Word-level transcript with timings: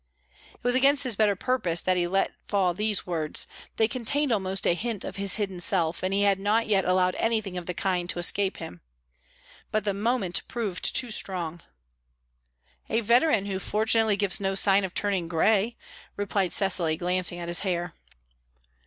It 0.55 0.63
was 0.63 0.73
against 0.73 1.03
his 1.03 1.15
better 1.15 1.35
purpose 1.35 1.79
that 1.79 1.95
he 1.95 2.07
let 2.07 2.31
fall 2.47 2.73
these 2.73 3.05
words; 3.05 3.45
they 3.75 3.87
contained 3.87 4.31
almost 4.31 4.65
a 4.65 4.73
hint 4.73 5.03
of 5.03 5.17
his 5.17 5.35
hidden 5.35 5.59
self, 5.59 6.01
and 6.01 6.11
he 6.11 6.23
had 6.23 6.39
not 6.39 6.65
yet 6.65 6.85
allowed 6.85 7.13
anything 7.19 7.55
of 7.55 7.67
the 7.67 7.75
kind 7.75 8.09
to 8.09 8.17
escape 8.17 8.57
him. 8.57 8.81
But 9.71 9.83
the 9.83 9.93
moment 9.93 10.41
proved 10.47 10.95
too 10.95 11.11
strong. 11.11 11.61
"A 12.89 13.01
veteran 13.01 13.45
who 13.45 13.59
fortunately 13.59 14.17
gives 14.17 14.39
no 14.39 14.55
sign 14.55 14.83
of 14.85 14.95
turning 14.95 15.27
grey," 15.27 15.77
replied 16.15 16.51
Cecily, 16.51 16.97
glancing 16.97 17.37
at 17.37 17.47
his 17.47 17.59
hair. 17.59 17.93